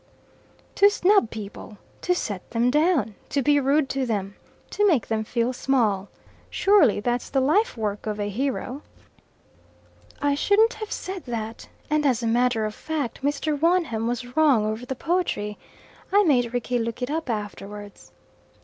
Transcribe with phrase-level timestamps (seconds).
[0.77, 1.77] "To snub people!
[2.01, 3.13] to set them down!
[3.29, 4.35] to be rude to them!
[4.71, 6.09] to make them feel small!
[6.49, 8.81] Surely that's the lifework of a hero?"
[10.19, 11.69] "I shouldn't have said that.
[11.87, 13.55] And as a matter of fact Mr.
[13.61, 15.59] Wonham was wrong over the poetry.
[16.11, 18.11] I made Rickie look it up afterwards."